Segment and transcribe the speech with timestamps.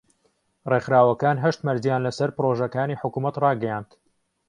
[0.69, 3.89] ڕێکخراوەکان هەشت مەرجیان لەسەر پڕۆژەکانی حکومەت ڕاگەیاند: